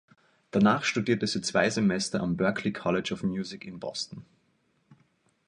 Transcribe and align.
Danach 0.49 0.83
studierte 0.83 1.27
sie 1.27 1.41
zwei 1.43 1.69
Semester 1.69 2.21
am 2.21 2.35
Berklee 2.35 2.71
College 2.71 3.13
of 3.13 3.21
Music 3.21 3.65
in 3.65 3.79
Boston. 3.79 4.25